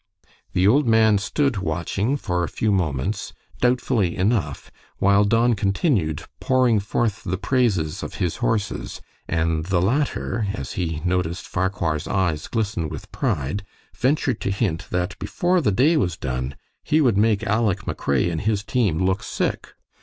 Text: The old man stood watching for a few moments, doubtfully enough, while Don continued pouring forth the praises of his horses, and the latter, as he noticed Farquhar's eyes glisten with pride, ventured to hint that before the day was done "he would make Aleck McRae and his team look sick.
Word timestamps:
The 0.53 0.67
old 0.67 0.87
man 0.87 1.19
stood 1.19 1.57
watching 1.57 2.17
for 2.17 2.43
a 2.43 2.47
few 2.49 2.71
moments, 2.71 3.33
doubtfully 3.59 4.15
enough, 4.17 4.71
while 4.97 5.23
Don 5.23 5.53
continued 5.53 6.23
pouring 6.39 6.79
forth 6.79 7.23
the 7.23 7.37
praises 7.37 8.01
of 8.01 8.15
his 8.15 8.37
horses, 8.37 8.99
and 9.27 9.65
the 9.65 9.79
latter, 9.79 10.47
as 10.55 10.71
he 10.73 11.03
noticed 11.05 11.45
Farquhar's 11.47 12.07
eyes 12.07 12.47
glisten 12.47 12.89
with 12.89 13.11
pride, 13.11 13.63
ventured 13.95 14.41
to 14.41 14.49
hint 14.49 14.87
that 14.89 15.19
before 15.19 15.61
the 15.61 15.71
day 15.71 15.95
was 15.97 16.17
done 16.17 16.55
"he 16.83 16.99
would 16.99 17.15
make 17.15 17.45
Aleck 17.45 17.81
McRae 17.81 18.31
and 18.31 18.41
his 18.41 18.63
team 18.63 19.05
look 19.05 19.21
sick. 19.21 19.75